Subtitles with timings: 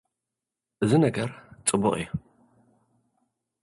[0.83, 1.29] እዚ ነገር
[1.67, 2.03] ጽቡቕ እዩ።